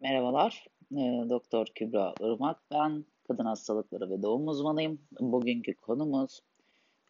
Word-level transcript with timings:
Merhabalar, 0.00 0.66
eee, 0.90 1.24
Doktor 1.30 1.66
Kübra 1.74 2.14
Irmak. 2.20 2.60
Ben 2.72 3.04
kadın 3.28 3.44
hastalıkları 3.44 4.10
ve 4.10 4.22
doğum 4.22 4.48
uzmanıyım. 4.48 5.00
Bugünkü 5.20 5.74
konumuz 5.74 6.40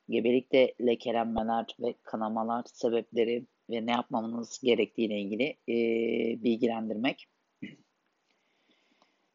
gebelikte 0.09 0.75
lekelenmeler 0.87 1.67
ve 1.81 1.95
kanamalar 2.03 2.65
sebepleri 2.67 3.47
ve 3.71 3.87
ne 3.87 3.91
yapmamız 3.91 4.61
gerektiğiyle 4.65 5.21
ilgili 5.21 5.57
eee, 5.67 6.39
bilgilendirmek. 6.45 7.29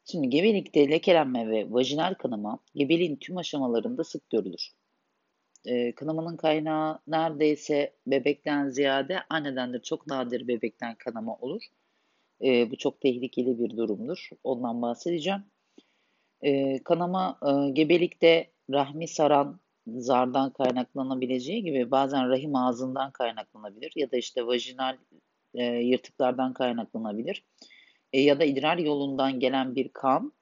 Şimdi 0.05 0.29
gebelikte 0.29 0.89
lekelenme 0.89 1.49
ve 1.49 1.71
vajinal 1.71 2.13
kanama 2.13 2.59
gebeliğin 2.75 3.15
tüm 3.15 3.37
aşamalarında 3.37 4.03
sık 4.03 4.29
görülür. 4.29 4.71
Eee, 5.65 5.95
kanamanın 5.95 6.37
kaynağı 6.37 6.99
neredeyse 7.07 7.93
bebekten 8.07 8.69
ziyade 8.69 9.19
annedendir. 9.29 9.81
Çok 9.81 10.07
nadir 10.07 10.47
bebekten 10.47 10.95
kanama 10.95 11.35
olur. 11.35 11.61
Eee, 12.41 12.67
bu 12.71 12.77
çok 12.77 13.01
tehlikeli 13.01 13.59
bir 13.59 13.77
durumdur. 13.77 14.29
Ondan 14.43 14.81
bahsedeceğim. 14.81 15.43
Eee, 16.43 16.81
kanama 16.85 17.39
eee, 17.47 17.71
gebelikte 17.71 18.51
rahmi 18.73 19.07
saran 19.07 19.61
zardan 19.87 20.51
kaynaklanabileceği 20.53 21.63
gibi 21.63 21.91
bazen 21.91 22.29
rahim 22.29 22.55
ağzından 22.55 23.11
kaynaklanabilir 23.11 23.93
ya 23.95 24.11
da 24.11 24.17
işte 24.17 24.47
vajinal 24.47 24.97
eee, 25.55 25.65
yırtıklardan 25.65 26.53
kaynaklanabilir. 26.53 27.45
E, 28.13 28.21
ya 28.21 28.39
da 28.39 28.45
idrar 28.45 28.77
yolundan 28.79 29.41
gelen 29.41 29.75
bir 29.75 29.89
kan 29.89 30.33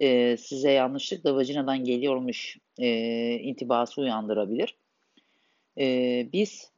eee, 0.00 0.36
size 0.38 0.72
yanlışlıkla 0.72 1.36
vajinadan 1.36 1.84
geliyormuş 1.84 2.58
eee, 2.78 3.40
intibası 3.42 4.00
uyandırabilir. 4.02 4.76
Eee, 5.78 6.30
biz 6.32 6.71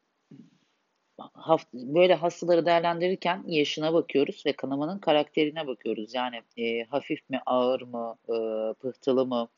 böyle 1.74 2.14
hastaları 2.14 2.66
değerlendirirken 2.66 3.44
yaşına 3.46 3.92
bakıyoruz 3.94 4.42
ve 4.46 4.52
kanamanın 4.52 4.98
karakterine 4.98 5.66
bakıyoruz. 5.66 6.14
Yani, 6.14 6.42
eee, 6.56 6.86
hafif 6.90 7.30
mi, 7.30 7.40
ağır 7.46 7.80
mı, 7.82 8.16
ııı, 8.28 8.74
pıhtılı 8.74 9.26
mı, 9.26 9.48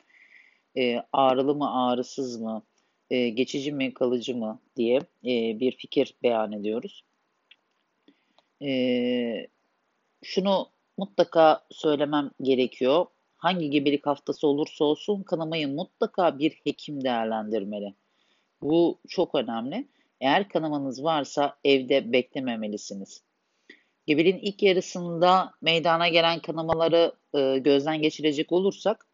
eee, 0.76 1.02
ağrılı 1.12 1.54
mı, 1.54 1.82
ağrısız 1.84 2.40
mı, 2.40 2.62
eee, 3.10 3.28
geçici 3.30 3.72
mi, 3.72 3.94
kalıcı 3.94 4.36
mı 4.36 4.60
diye, 4.76 5.00
eee, 5.22 5.56
bir 5.60 5.72
fikir 5.72 6.14
beyan 6.22 6.52
ediyoruz. 6.52 7.04
Eee, 8.60 9.48
şunu 10.24 10.68
mutlaka 10.98 11.66
söylemem 11.70 12.30
gerekiyor. 12.42 13.06
Hangi 13.36 13.70
gebelik 13.70 14.06
haftası 14.06 14.46
olursa 14.48 14.84
olsun 14.84 15.22
kanamayı 15.22 15.68
mutlaka 15.68 16.38
bir 16.38 16.52
hekim 16.64 17.04
değerlendirmeli. 17.04 17.94
Bu 18.62 18.98
çok 19.08 19.34
önemli. 19.34 19.88
Eğer 20.20 20.48
kanamanız 20.48 21.04
varsa 21.04 21.56
evde 21.64 22.12
beklememelisiniz. 22.12 23.22
Gebeliğin 24.06 24.38
ilk 24.38 24.62
yarısında 24.62 25.52
meydana 25.60 26.08
gelen 26.08 26.40
kanamaları 26.40 27.12
e, 27.34 27.58
gözden 27.58 28.02
geçirecek 28.02 28.52
olursak 28.52 29.06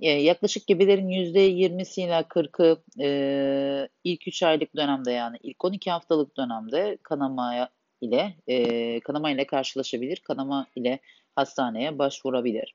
e, 0.00 0.10
yaklaşık 0.10 0.66
gebelerin 0.66 1.08
%20'si 1.08 2.00
ile 2.00 2.20
40'ı 2.20 2.82
e, 3.00 3.88
ilk 4.04 4.28
3 4.28 4.42
aylık 4.42 4.76
dönemde 4.76 5.12
yani 5.12 5.36
ilk 5.42 5.64
12 5.64 5.90
haftalık 5.90 6.36
dönemde 6.36 6.98
kanama 7.02 7.68
ile 8.00 8.34
e, 8.46 9.00
kanama 9.00 9.30
ile 9.30 9.46
karşılaşabilir. 9.46 10.16
Kanama 10.16 10.66
ile 10.76 10.98
hastaneye 11.36 11.98
başvurabilir. 11.98 12.74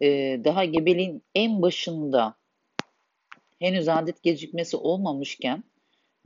E, 0.00 0.06
daha 0.44 0.64
gebeliğin 0.64 1.22
en 1.34 1.62
başında 1.62 2.34
henüz 3.58 3.88
adet 3.88 4.22
gecikmesi 4.22 4.76
olmamışken 4.76 5.64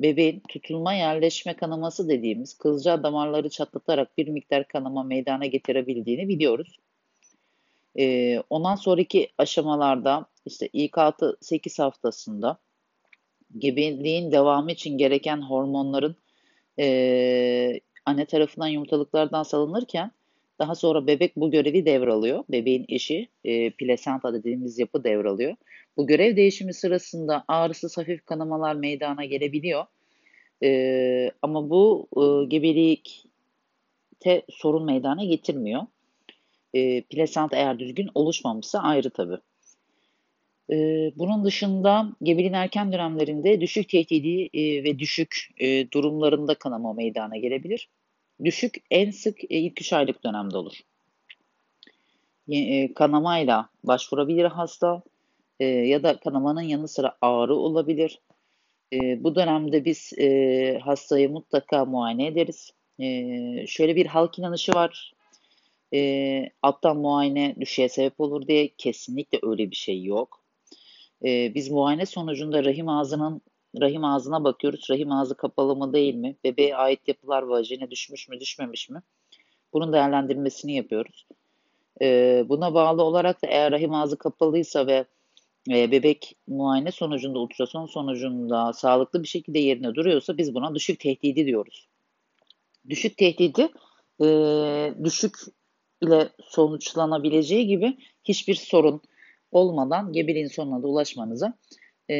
bebeğin 0.03 0.43
tutulma 0.49 0.95
yerleşme 0.95 1.55
kanaması 1.55 2.09
dediğimiz 2.09 2.59
kılcal 2.59 3.03
damarları 3.03 3.49
çatlatarak 3.49 4.19
bir 4.19 4.29
miktar 4.29 4.69
kanama 4.69 5.03
meydana 5.03 5.47
getirebildiğini 5.47 6.29
biliyoruz. 6.29 6.79
Ee, 7.99 8.43
ondan 8.51 8.75
sonraki 8.75 9.29
aşamalarda 9.39 10.27
işte 10.47 10.69
ilk 10.73 10.93
6-8 10.93 11.83
haftasında 11.83 12.59
gebeliğin 13.59 14.33
devamı 14.33 14.73
için 14.73 14.99
gereken 14.99 15.43
hormonların 15.43 16.17
e, 16.79 17.81
anne 18.07 18.25
tarafından 18.25 18.69
yumurtalıklardan 18.69 19.43
salınırken 19.43 20.11
daha 20.59 20.75
sonra 20.75 21.07
bebek 21.07 21.37
bu 21.37 21.51
görevi 21.51 21.87
devralıyor. 21.87 22.45
Bebeğin 22.49 22.87
eşi 22.89 23.29
e, 23.45 23.71
plasenta 23.71 24.35
dediğimiz 24.35 24.79
yapı 24.79 25.05
devralıyor. 25.05 25.57
Bu 25.97 26.07
görev 26.07 26.37
değişimi 26.37 26.75
sırasında 26.75 27.45
ağrısız 27.49 27.99
hafif 27.99 28.27
kanamalar 28.27 28.75
meydana 28.75 29.25
gelebiliyor. 29.25 29.85
E, 30.63 31.31
ama 31.43 31.71
bu 31.71 32.09
e, 32.17 32.45
gebelikte 32.49 34.43
sorun 34.51 34.85
meydana 34.85 35.25
getirmiyor. 35.25 35.83
E, 36.75 37.03
plasenta 37.03 37.57
eğer 37.57 37.79
düzgün 37.79 38.11
oluşmamışsa 38.15 38.79
ayrı 38.79 39.11
tabii. 39.11 39.39
Bunun 41.17 41.45
dışında 41.45 42.13
gebeliğin 42.23 42.53
erken 42.53 42.93
dönemlerinde 42.93 43.61
düşük 43.61 43.89
tehdidi 43.89 44.51
ve 44.85 44.99
düşük 44.99 45.49
durumlarında 45.93 46.55
kanama 46.55 46.93
meydana 46.93 47.37
gelebilir. 47.37 47.89
Düşük 48.45 48.75
en 48.91 49.11
sık 49.11 49.39
ilk 49.49 49.81
3 49.81 49.93
aylık 49.93 50.25
dönemde 50.25 50.57
olur. 50.57 50.73
Kanamayla 52.95 53.69
başvurabilir 53.85 54.45
hasta 54.45 55.03
ya 55.61 56.03
da 56.03 56.17
kanamanın 56.17 56.63
yanı 56.63 56.89
sıra 56.89 57.17
ağrı 57.21 57.55
olabilir. 57.55 58.19
E, 58.93 59.25
bu 59.25 59.35
dönemde 59.35 59.85
biz 59.85 60.13
e, 60.19 60.79
hastayı 60.85 61.31
mutlaka 61.31 61.85
muayene 61.85 62.27
ederiz. 62.27 62.71
E, 62.99 63.67
şöyle 63.67 63.97
bir 63.97 64.07
halk 64.07 64.39
inanışı 64.39 64.73
var. 64.73 65.15
E, 65.95 66.51
alttan 66.63 66.97
muayene 66.97 67.57
düşeye 67.61 67.89
sebep 67.89 68.21
olur 68.21 68.47
diye 68.47 68.69
kesinlikle 68.79 69.39
öyle 69.43 69.71
bir 69.71 69.77
şey 69.77 70.05
yok. 70.05 70.45
E, 71.25 71.55
biz 71.55 71.71
muayene 71.71 72.07
sonucunda 72.07 72.65
rahim 72.65 72.89
ağzının 72.89 73.41
rahim 73.81 74.05
ağzına 74.05 74.45
bakıyoruz. 74.45 74.91
Rahim 74.91 75.13
ağzı 75.13 75.37
kapalı 75.37 75.77
mı 75.77 75.93
değil 75.93 76.15
mi? 76.15 76.37
Bebeğe 76.45 76.77
ait 76.77 77.09
yapılar 77.09 77.43
vajine 77.43 77.91
düşmüş 77.91 78.29
mü 78.29 78.41
düşmemiş 78.41 78.91
mi? 78.91 79.03
Bunun 79.73 79.93
değerlendirmesini 79.93 80.75
yapıyoruz. 80.75 81.27
E, 82.03 82.45
buna 82.49 82.75
bağlı 82.75 83.03
olarak 83.03 83.43
da 83.43 83.47
eğer 83.47 83.73
rahim 83.73 83.95
ağzı 83.95 84.19
kapalıysa 84.19 84.87
ve 84.87 85.05
bebek 85.69 86.37
muayene 86.47 86.93
sonucunda, 86.93 87.39
ultrason 87.39 87.87
sonucunda 87.87 88.73
sağlıklı 88.73 89.23
bir 89.23 89.29
şekilde 89.29 89.59
yerine 89.59 89.95
duruyorsa 89.95 90.39
biz 90.39 90.55
buna 90.55 90.75
düşük 90.75 91.01
tehdidi 91.01 91.47
diyoruz. 91.47 91.89
Düşük 92.89 93.17
tehdidi 93.17 93.69
e, 94.23 94.27
düşük 95.05 95.35
ile 96.03 96.29
sonuçlanabileceği 96.43 97.67
gibi 97.67 97.97
hiçbir 98.25 98.55
sorun 98.55 99.03
olmadan 99.53 100.13
gebeliğin 100.13 100.47
sonuna 100.47 100.83
da 100.83 100.87
ulaşmanıza 100.87 101.59
e, 102.09 102.17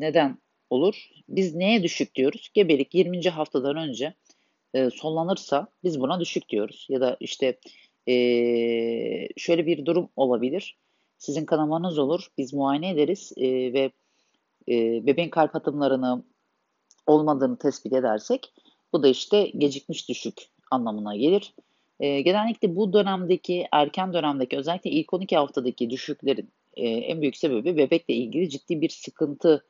neden 0.00 0.38
olur. 0.70 1.08
Biz 1.28 1.54
neye 1.54 1.82
düşük 1.82 2.14
diyoruz? 2.14 2.50
Gebelik 2.54 2.94
20. 2.94 3.28
haftadan 3.28 3.76
önce 3.76 4.14
e, 4.74 4.90
sonlanırsa 4.90 5.66
biz 5.84 6.00
buna 6.00 6.20
düşük 6.20 6.48
diyoruz. 6.48 6.86
Ya 6.88 7.00
da 7.00 7.16
işte 7.20 7.58
şöyle 9.36 9.66
bir 9.66 9.86
durum 9.86 10.08
olabilir. 10.16 10.76
Sizin 11.22 11.44
kanamanız 11.44 11.98
olur. 11.98 12.28
Biz 12.38 12.54
muayene 12.54 12.90
ederiz 12.90 13.32
e, 13.36 13.72
ve 13.72 13.92
e, 14.68 15.06
bebeğin 15.06 15.30
kalp 15.30 15.56
atımlarını 15.56 16.24
olmadığını 17.06 17.58
tespit 17.58 17.92
edersek 17.92 18.52
bu 18.92 19.02
da 19.02 19.08
işte 19.08 19.48
gecikmiş 19.58 20.08
düşük 20.08 20.42
anlamına 20.70 21.16
gelir. 21.16 21.54
E, 22.00 22.20
genellikle 22.20 22.76
bu 22.76 22.92
dönemdeki 22.92 23.66
erken 23.72 24.12
dönemdeki 24.12 24.56
özellikle 24.56 24.90
ilk 24.90 25.12
12 25.12 25.36
haftadaki 25.36 25.90
düşüklerin 25.90 26.50
e, 26.74 26.88
en 26.88 27.20
büyük 27.20 27.36
sebebi 27.36 27.76
bebekle 27.76 28.14
ilgili 28.14 28.50
ciddi 28.50 28.80
bir 28.80 28.88
sıkıntı 28.88 29.64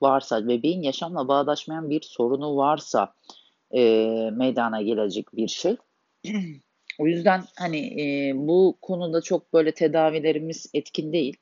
varsa, 0.00 0.48
bebeğin 0.48 0.82
yaşamla 0.82 1.28
bağdaşmayan 1.28 1.90
bir 1.90 2.02
sorunu 2.02 2.56
varsa 2.56 3.14
e, 3.74 3.80
meydana 4.32 4.82
gelecek 4.82 5.36
bir 5.36 5.48
şey. 5.48 5.76
o 6.98 7.06
yüzden 7.06 7.44
hani 7.58 8.02
e, 8.02 8.32
bu 8.36 8.76
konuda 8.82 9.20
çok 9.20 9.52
böyle 9.52 9.72
tedavilerimiz 9.72 10.70
etkin 10.74 11.12
değil. 11.12 11.36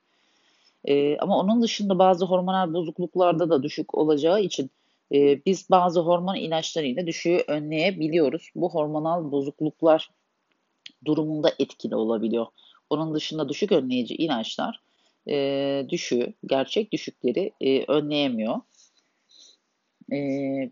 E, 0.84 1.16
ama 1.18 1.38
onun 1.38 1.62
dışında 1.62 1.98
bazı 1.98 2.24
hormonal 2.24 2.74
bozukluklarda 2.74 3.50
da 3.50 3.62
düşük 3.62 3.94
olacağı 3.94 4.42
için 4.42 4.70
e, 5.14 5.44
biz 5.46 5.70
bazı 5.70 6.00
hormon 6.00 6.34
ilaçlarıyla 6.34 7.06
düşüğü 7.06 7.44
önleyebiliyoruz. 7.48 8.50
Bu 8.54 8.70
hormonal 8.70 9.32
bozukluklar 9.32 10.10
durumunda 11.04 11.52
etkili 11.58 11.96
olabiliyor. 11.96 12.46
Onun 12.90 13.14
dışında 13.14 13.48
düşük 13.48 13.72
önleyici 13.72 14.14
ilaçlar 14.14 14.80
e, 15.28 15.86
düşüğü, 15.88 16.32
gerçek 16.46 16.92
düşükleri 16.92 17.52
e, 17.60 17.84
önleyemiyor. 17.84 18.56
E, 20.12 20.18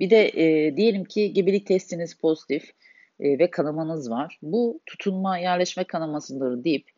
bir 0.01 0.11
de 0.11 0.29
e, 0.29 0.77
diyelim 0.77 1.05
ki 1.05 1.33
gebelik 1.33 1.67
testiniz 1.67 2.15
pozitif 2.15 2.73
e, 3.23 3.39
ve 3.39 3.51
kanamanız 3.51 4.11
var. 4.11 4.39
Bu 4.43 4.81
tutunma 4.87 5.39
yerleşme 5.39 5.85
kanamasıdır 5.85 6.65
deyip 6.65 6.91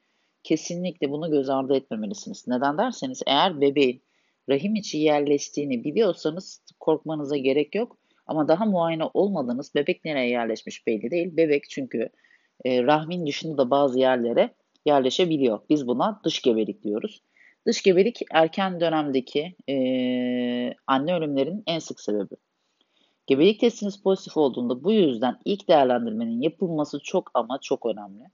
kesinlikle 0.42 1.10
bunu 1.10 1.30
göz 1.30 1.50
ardı 1.50 1.76
etmemelisiniz. 1.76 2.48
Neden 2.48 2.78
derseniz 2.78 3.22
eğer 3.26 3.60
bebeğin 3.60 4.02
rahim 4.48 4.74
içi 4.74 4.98
yerleştiğini 4.98 5.84
biliyorsanız 5.84 6.62
korkmanıza 6.80 7.36
gerek 7.36 7.74
yok. 7.74 7.96
Ama 8.26 8.48
daha 8.48 8.64
muayene 8.64 9.04
olmadınız. 9.14 9.74
Bebek 9.74 10.04
nereye 10.04 10.30
yerleşmiş 10.30 10.86
belli 10.86 11.10
değil. 11.10 11.36
Bebek 11.36 11.70
çünkü 11.70 12.08
e, 12.64 12.82
rahmin 12.82 13.26
dışında 13.26 13.58
da 13.58 13.70
bazı 13.70 13.98
yerlere 13.98 14.54
yerleşebiliyor. 14.84 15.60
Biz 15.70 15.86
buna 15.86 16.20
dış 16.24 16.42
gebelik 16.42 16.82
diyoruz. 16.82 17.22
Dış 17.66 17.82
gebelik 17.82 18.20
erken 18.30 18.80
dönemdeki 18.80 19.54
e, 19.68 19.76
anne 20.86 21.14
ölümlerinin 21.14 21.62
en 21.66 21.78
sık 21.78 22.00
sebebi. 22.00 22.34
Gebelik 23.26 23.60
testiniz 23.60 24.02
pozitif 24.02 24.36
olduğunda 24.36 24.84
bu 24.84 24.92
yüzden 24.92 25.38
ilk 25.44 25.68
değerlendirmenin 25.68 26.40
yapılması 26.40 26.98
çok 27.04 27.30
ama 27.34 27.58
çok 27.62 27.86
önemli. 27.86 28.24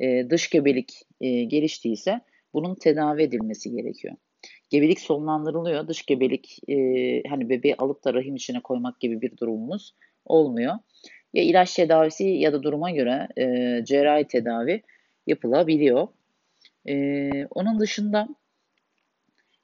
E, 0.00 0.30
dış 0.30 0.50
gebelik 0.50 1.02
e, 1.20 1.44
geliştiyse 1.44 2.20
bunun 2.54 2.74
tedavi 2.74 3.22
edilmesi 3.22 3.70
gerekiyor. 3.70 4.16
Gebelik 4.70 5.00
sonlandırılıyor. 5.00 5.88
Dış 5.88 6.06
gebelik 6.06 6.58
e, 6.68 6.76
hani 7.28 7.48
bebeği 7.48 7.76
alıp 7.76 8.04
da 8.04 8.14
rahim 8.14 8.36
içine 8.36 8.60
koymak 8.60 9.00
gibi 9.00 9.20
bir 9.20 9.36
durumumuz 9.36 9.94
olmuyor. 10.24 10.74
Ya 11.34 11.42
ilaç 11.42 11.74
tedavisi 11.74 12.24
ya 12.24 12.52
da 12.52 12.62
duruma 12.62 12.90
göre 12.90 13.28
e, 13.36 13.44
cerrahi 13.84 14.24
tedavi 14.24 14.82
yapılabiliyor. 15.26 16.08
E, 16.88 17.30
onun 17.46 17.80
dışında 17.80 18.28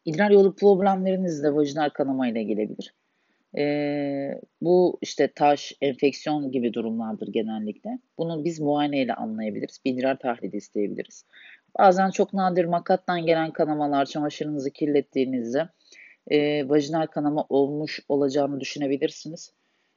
idrar 0.05 0.31
yolu 0.31 0.55
problemleriniz 0.55 1.43
de 1.43 1.55
vajinal 1.55 1.91
kanama 1.91 2.29
ile 2.29 2.43
gelebilir. 2.43 2.95
E, 3.57 4.41
bu 4.61 4.99
işte 5.03 5.33
taş, 5.35 5.73
enfeksiyon 5.81 6.53
gibi 6.53 6.73
durumlardır 6.73 7.29
genellikle. 7.29 7.99
Bunu 8.19 8.45
biz 8.45 8.61
muayene 8.61 9.03
ile 9.03 9.15
anlayabiliriz. 9.15 9.79
Bir 9.85 9.95
idrar 9.95 10.19
tahlili 10.19 10.57
isteyebiliriz. 10.57 11.25
Bazen 11.79 12.11
çok 12.11 12.33
nadir 12.33 12.65
makattan 12.65 13.27
gelen 13.27 13.53
kanamalar, 13.53 14.07
çamaşırınızı 14.07 14.71
kirlettiğinizde 14.71 15.69
e, 16.29 16.69
vajinal 16.69 17.07
kanama 17.07 17.47
olmuş 17.49 18.01
olacağını 18.09 18.61
düşünebilirsiniz. 18.61 19.53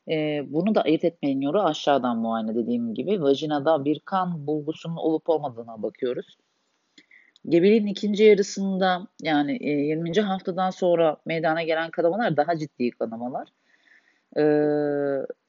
E, 0.09 0.43
bunu 0.47 0.75
da 0.75 0.81
ayırt 0.81 1.03
etmeyin 1.03 1.41
yolu 1.41 1.61
aşağıdan 1.61 2.17
muayene 2.17 2.55
dediğim 2.55 2.93
gibi. 2.93 3.21
Vajinada 3.21 3.85
bir 3.85 3.99
kan 3.99 4.47
bulgusunun 4.47 4.95
olup 4.97 5.29
olmadığına 5.29 5.83
bakıyoruz. 5.83 6.37
Gebeliğin 7.47 7.87
ikinci 7.87 8.23
yarısında 8.23 9.07
yani 9.21 9.57
e, 9.61 9.69
20. 9.69 10.21
haftadan 10.21 10.69
sonra 10.69 11.17
meydana 11.25 11.63
gelen 11.63 11.91
kanamalar 11.91 12.37
daha 12.37 12.57
ciddi 12.57 12.91
kanamalar. 12.91 13.47
Ee, 14.37 14.41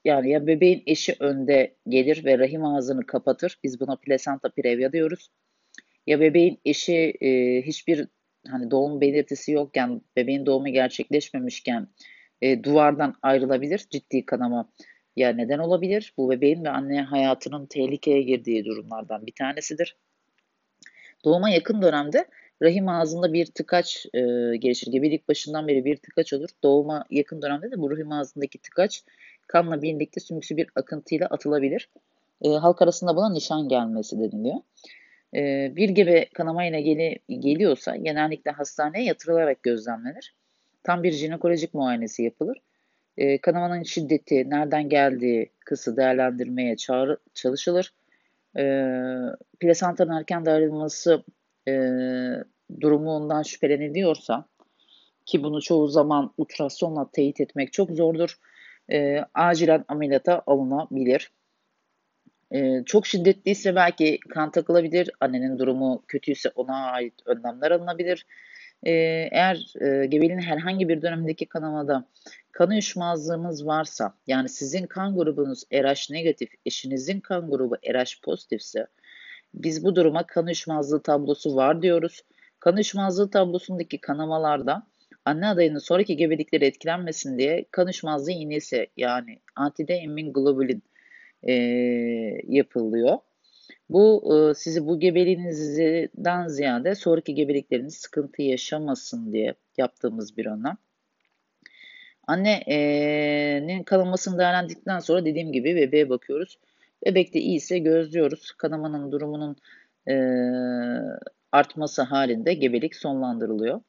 yani 0.05 0.29
ya 0.29 0.47
bebeğin 0.47 0.83
eşi 0.85 1.15
önde 1.19 1.75
gelir 1.87 2.25
ve 2.25 2.39
rahim 2.39 2.65
ağzını 2.65 3.05
kapatır. 3.05 3.59
Biz 3.63 3.79
buna 3.79 3.95
plasenta 3.95 4.49
previa 4.49 4.91
diyoruz. 4.91 5.29
Ya 6.07 6.19
bebeğin 6.19 6.59
eşi 6.65 7.13
e, 7.21 7.61
hiçbir 7.61 8.07
hani 8.47 8.71
doğum 8.71 9.01
belirtisi 9.01 9.51
yokken, 9.51 10.01
bebeğin 10.15 10.45
doğumu 10.45 10.67
gerçekleşmemişken 10.67 11.87
e, 12.41 12.63
duvardan 12.63 13.15
ayrılabilir. 13.21 13.87
Ciddi 13.89 14.25
kanama 14.25 14.69
ya 15.15 15.29
neden 15.33 15.59
olabilir. 15.59 16.13
Bu 16.17 16.29
bebeğin 16.31 16.63
ve 16.63 16.69
anne 16.69 17.01
hayatının 17.01 17.65
tehlikeye 17.65 18.21
girdiği 18.21 18.65
durumlardan 18.65 19.27
bir 19.27 19.33
tanesidir. 19.33 19.97
Doğuma 21.25 21.49
yakın 21.49 21.81
dönemde 21.81 22.25
rahim 22.61 22.89
ağzında 22.89 23.33
bir 23.33 23.45
tıkaç 23.45 24.05
e, 24.13 24.19
gelişir. 24.57 24.91
Gebelik 24.91 25.29
başından 25.29 25.67
beri 25.67 25.85
bir 25.85 25.97
tıkaç 25.97 26.33
olur. 26.33 26.49
Doğuma 26.63 27.05
yakın 27.09 27.41
dönemde 27.41 27.71
de 27.71 27.77
bu 27.77 27.91
rahim 27.91 28.11
ağzındaki 28.11 28.57
tıkaç 28.57 29.03
kanla 29.47 29.81
birlikte 29.81 30.19
sümüksü 30.19 30.57
bir 30.57 30.67
akıntıyla 30.75 31.27
atılabilir. 31.27 31.89
E, 32.41 32.49
halk 32.49 32.81
arasında 32.81 33.15
buna 33.15 33.29
nişan 33.29 33.69
gelmesi 33.69 34.19
deniliyor. 34.19 34.57
E, 35.35 35.71
bir 35.75 35.89
gebe 35.89 36.25
kanamayla 36.33 36.79
geli, 36.79 37.19
geliyorsa 37.39 37.95
genellikle 37.95 38.51
hastaneye 38.51 39.05
yatırılarak 39.05 39.63
gözlemlenir. 39.63 40.35
Tam 40.83 41.03
bir 41.03 41.11
jinekolojik 41.11 41.73
muayenesi 41.73 42.23
yapılır. 42.23 42.61
E, 43.17 43.37
kanamanın 43.37 43.83
şiddeti, 43.83 44.49
nereden 44.49 44.89
geldiği 44.89 45.49
kısı 45.65 45.97
değerlendirmeye 45.97 46.77
çağrı, 46.77 47.17
çalışılır. 47.33 47.93
E, 48.57 48.63
plasentanın 49.59 50.17
erken 50.17 50.45
ayrılması 50.45 51.23
e, 51.67 51.73
durumundan 52.81 53.43
şüpheleniliyorsa 53.43 54.45
ki 55.25 55.43
bunu 55.43 55.61
çoğu 55.61 55.87
zaman 55.87 56.33
ultrasyonla 56.37 57.09
teyit 57.11 57.41
etmek 57.41 57.73
çok 57.73 57.91
zordur. 57.91 58.37
E, 58.91 59.19
acilen 59.33 59.85
ameliyata 59.87 60.43
alınabilir. 60.47 61.31
E, 62.51 62.83
çok 62.85 63.07
şiddetliyse 63.07 63.75
belki 63.75 64.19
kan 64.29 64.51
takılabilir. 64.51 65.09
Annenin 65.19 65.59
durumu 65.59 66.03
kötüyse 66.07 66.49
ona 66.55 66.91
ait 66.91 67.13
önlemler 67.25 67.71
alınabilir. 67.71 68.25
E, 68.83 68.91
eğer 69.31 69.73
e, 69.81 70.05
gebeliğin 70.05 70.39
herhangi 70.39 70.89
bir 70.89 71.01
dönemindeki 71.01 71.45
kanamada 71.45 72.05
kan 72.53 72.69
uyuşmazlığımız 72.69 73.65
varsa 73.65 74.13
yani 74.27 74.49
sizin 74.49 74.87
kan 74.87 75.15
grubunuz 75.15 75.63
RH 75.73 76.11
negatif, 76.11 76.49
eşinizin 76.65 77.19
kan 77.19 77.49
grubu 77.49 77.75
RH 77.75 78.21
pozitifse 78.23 78.87
biz 79.53 79.83
bu 79.83 79.95
duruma 79.95 80.27
kan 80.27 80.45
uyuşmazlığı 80.45 81.03
tablosu 81.03 81.55
var 81.55 81.81
diyoruz. 81.81 82.21
Kan 82.59 82.73
uyuşmazlığı 82.73 83.29
tablosundaki 83.29 84.01
kanamalarda 84.01 84.87
anne 85.25 85.47
adayının 85.47 85.79
sonraki 85.79 86.17
gebelikleri 86.17 86.65
etkilenmesin 86.65 87.37
diye 87.37 87.65
kan 87.71 87.85
uyuşmazlığı 87.85 88.31
iğnesi 88.31 88.87
yani 88.97 89.39
antide 89.55 89.93
emin 89.93 90.33
globulin 90.33 90.83
e, 91.43 91.53
yapılıyor. 92.47 93.17
Bu 93.89 94.33
e, 94.33 94.53
sizi 94.53 94.87
bu 94.87 94.99
gebeliğinizden 94.99 96.47
ziyade 96.47 96.95
sonraki 96.95 97.35
gebelikleriniz 97.35 97.95
sıkıntı 97.95 98.41
yaşamasın 98.41 99.33
diye 99.33 99.55
yaptığımız 99.77 100.37
bir 100.37 100.45
önlem. 100.45 100.77
Annenin 102.27 103.83
kanamasını 103.83 104.39
değerlendikten 104.39 104.99
sonra 104.99 105.25
dediğim 105.25 105.51
gibi 105.51 105.75
bebeğe 105.75 106.09
bakıyoruz. 106.09 106.57
Bebekte 107.05 107.39
iyiyse 107.39 107.79
gözlüyoruz. 107.79 108.51
Kanamanın 108.51 109.11
durumunun 109.11 109.55
artması 111.51 112.01
halinde 112.01 112.53
gebelik 112.53 112.95
sonlandırılıyor. 112.95 113.81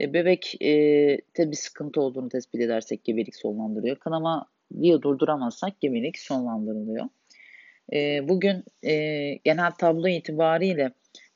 E, 0.00 0.12
bebek 0.12 0.62
e, 0.62 1.18
bir 1.38 1.56
sıkıntı 1.56 2.00
olduğunu 2.00 2.28
tespit 2.28 2.60
edersek 2.60 3.04
gebelik 3.04 3.36
sonlandırıyor. 3.36 3.96
Kanama 3.96 4.46
diye 4.80 5.02
durduramazsak 5.02 5.80
gebelik 5.80 6.18
sonlandırılıyor. 6.18 7.04
E, 7.92 8.28
bugün 8.28 8.64
e, 8.82 8.94
genel 9.34 9.70
tablo 9.70 10.08
itibariyle 10.08 10.92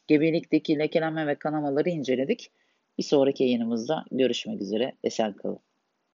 gebelikteki 0.06 0.78
lekelenme 0.78 1.26
ve 1.26 1.34
kanamaları 1.34 1.88
inceledik. 1.90 2.50
Bir 2.98 3.02
sonraki 3.02 3.44
yayınımızda 3.44 4.04
görüşmek 4.12 4.60
üzere. 4.60 4.92
Esen 5.04 5.32
kalın. 5.32 5.65